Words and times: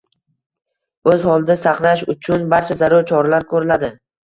O‘z 1.13 1.25
holida 1.29 1.57
saqlash 1.65 2.03
uchun 2.15 2.49
barcha 2.55 2.81
zarur 2.83 3.09
choralar 3.15 3.49
ko‘riladi. 3.55 3.95